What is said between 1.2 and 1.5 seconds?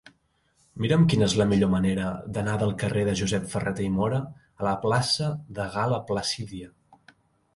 és la